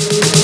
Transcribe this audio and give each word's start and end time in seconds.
you 0.00 0.39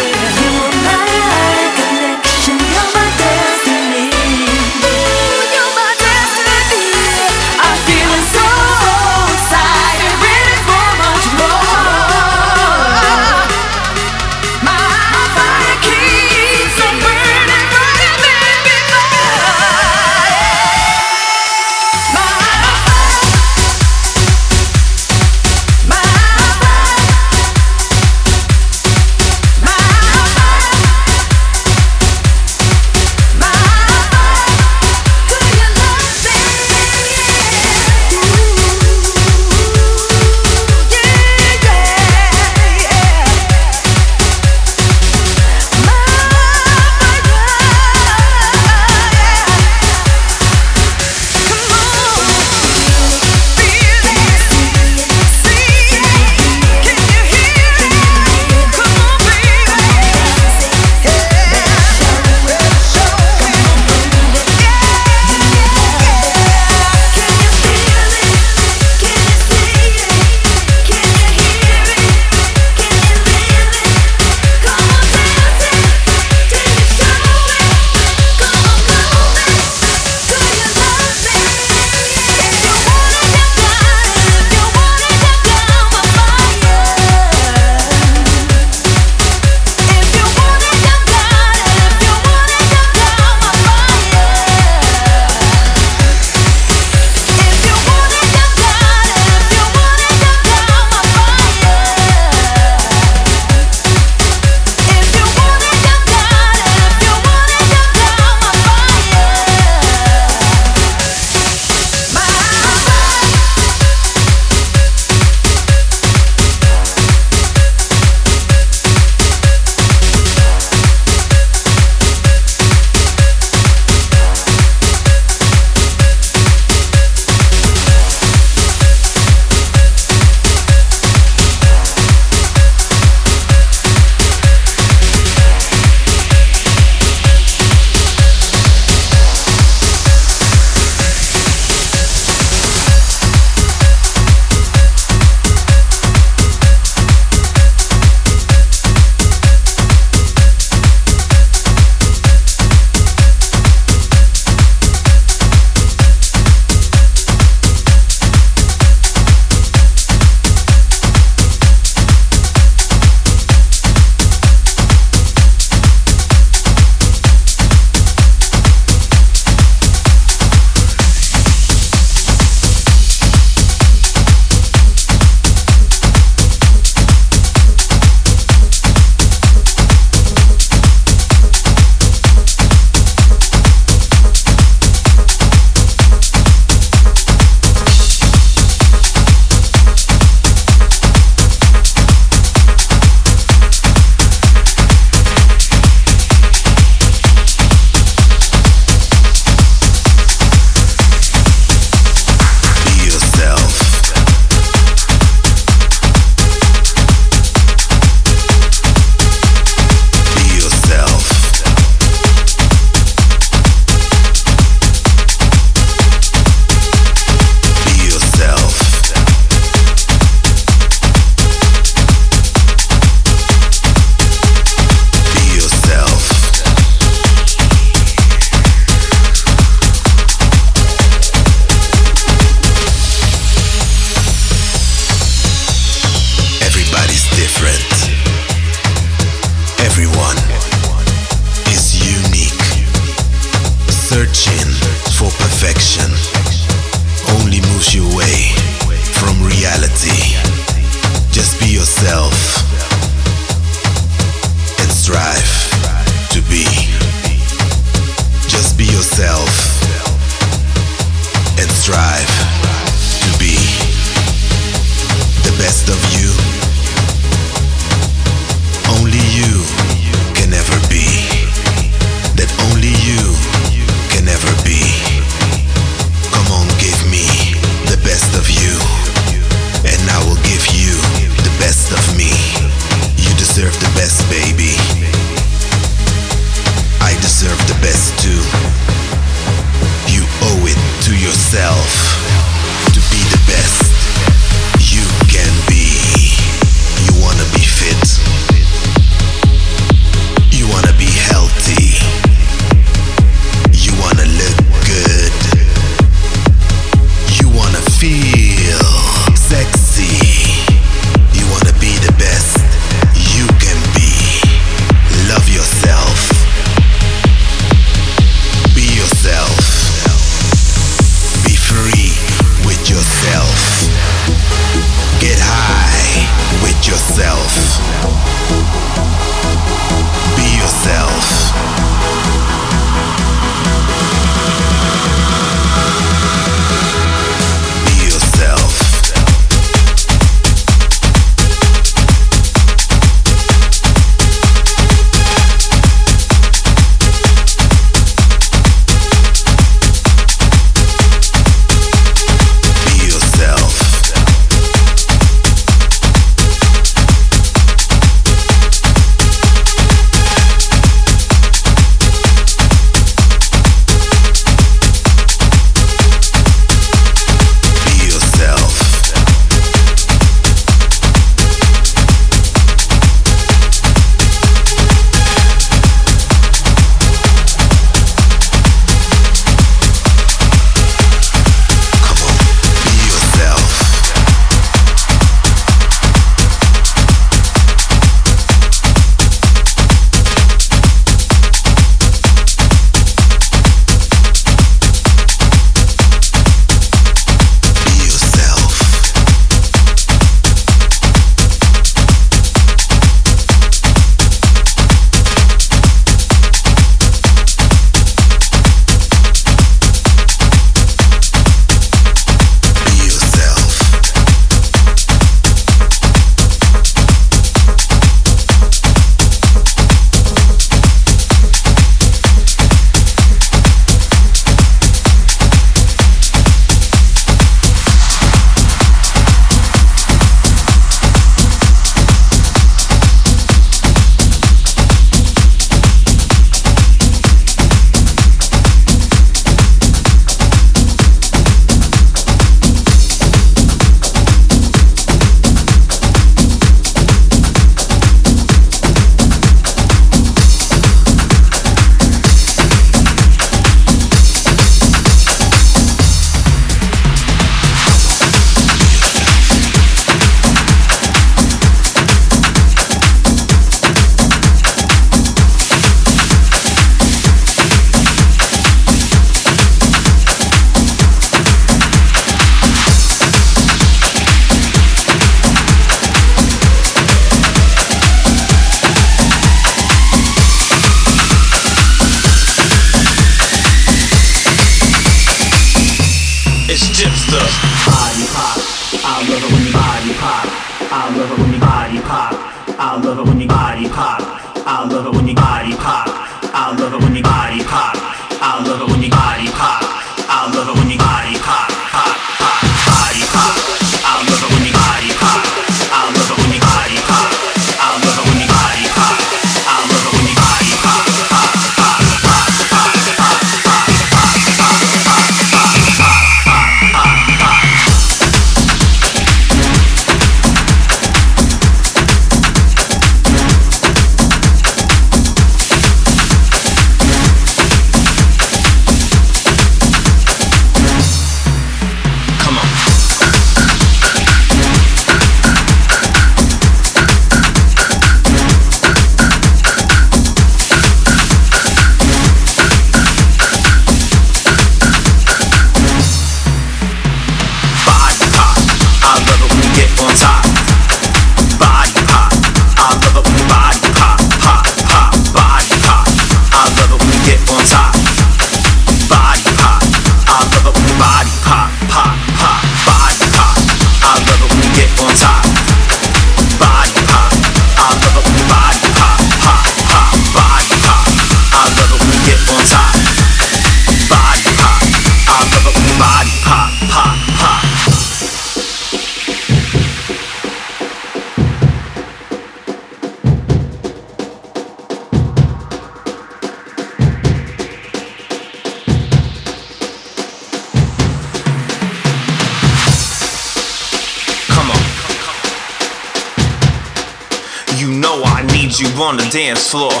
dance 599.31 599.71
floor 599.71 600.00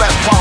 rap 0.00 0.37